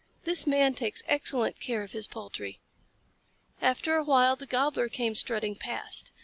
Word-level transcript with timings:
This 0.23 0.47
Man 0.47 0.73
takes 0.73 1.03
excellent 1.07 1.59
care 1.59 1.83
of 1.83 1.91
his 1.91 2.07
poultry." 2.07 2.59
After 3.61 3.97
a 3.97 4.03
while 4.03 4.35
the 4.35 4.47
Gobbler 4.47 4.89
came 4.89 5.13
strutting 5.13 5.53
past. 5.55 6.11